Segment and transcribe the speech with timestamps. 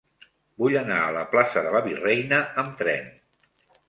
[0.61, 3.13] Vull anar a la plaça de la Virreina amb tren.